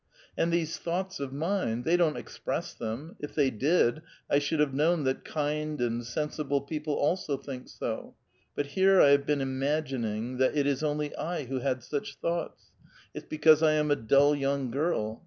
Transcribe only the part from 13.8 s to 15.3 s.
a dull young girl.